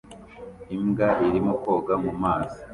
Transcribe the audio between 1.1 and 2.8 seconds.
irimo koga mu mazi